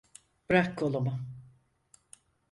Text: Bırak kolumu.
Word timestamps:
Bırak 0.49 0.77
kolumu. 0.77 1.19